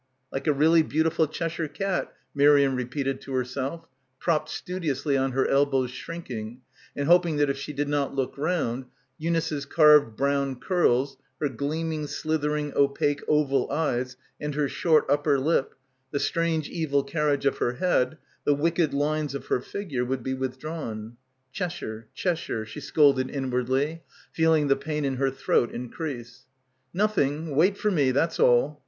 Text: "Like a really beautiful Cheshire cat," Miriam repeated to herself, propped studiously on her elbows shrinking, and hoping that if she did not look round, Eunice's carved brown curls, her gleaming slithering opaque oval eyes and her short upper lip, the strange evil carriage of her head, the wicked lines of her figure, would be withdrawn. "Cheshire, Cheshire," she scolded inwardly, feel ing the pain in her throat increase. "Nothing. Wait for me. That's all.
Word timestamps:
"Like 0.31 0.47
a 0.47 0.51
really 0.51 0.81
beautiful 0.81 1.27
Cheshire 1.27 1.67
cat," 1.67 2.11
Miriam 2.33 2.75
repeated 2.75 3.21
to 3.21 3.33
herself, 3.35 3.85
propped 4.19 4.49
studiously 4.49 5.15
on 5.15 5.33
her 5.33 5.47
elbows 5.47 5.91
shrinking, 5.91 6.61
and 6.95 7.05
hoping 7.05 7.35
that 7.35 7.51
if 7.51 7.57
she 7.59 7.71
did 7.71 7.87
not 7.87 8.15
look 8.15 8.35
round, 8.35 8.85
Eunice's 9.19 9.63
carved 9.67 10.15
brown 10.15 10.59
curls, 10.59 11.17
her 11.39 11.49
gleaming 11.49 12.07
slithering 12.07 12.73
opaque 12.75 13.21
oval 13.27 13.69
eyes 13.71 14.17
and 14.39 14.55
her 14.55 14.67
short 14.67 15.05
upper 15.07 15.37
lip, 15.39 15.75
the 16.09 16.19
strange 16.19 16.67
evil 16.67 17.03
carriage 17.03 17.45
of 17.45 17.59
her 17.59 17.73
head, 17.73 18.17
the 18.43 18.55
wicked 18.55 18.95
lines 18.95 19.35
of 19.35 19.45
her 19.45 19.61
figure, 19.61 20.03
would 20.03 20.23
be 20.23 20.33
withdrawn. 20.33 21.15
"Cheshire, 21.51 22.07
Cheshire," 22.15 22.65
she 22.65 22.79
scolded 22.79 23.29
inwardly, 23.29 24.01
feel 24.33 24.55
ing 24.55 24.67
the 24.67 24.75
pain 24.75 25.05
in 25.05 25.17
her 25.17 25.29
throat 25.29 25.71
increase. 25.71 26.47
"Nothing. 26.91 27.55
Wait 27.55 27.77
for 27.77 27.91
me. 27.91 28.09
That's 28.09 28.39
all. 28.39 28.79